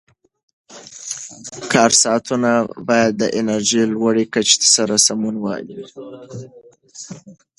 [1.73, 2.51] کار ساعتونه
[2.87, 5.77] باید د انرژۍ لوړې کچې سره سمون ولري.